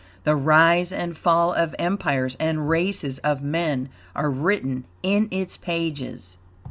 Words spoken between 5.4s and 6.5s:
pages.